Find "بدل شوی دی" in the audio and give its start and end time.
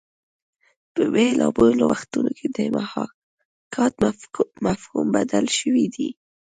5.15-6.09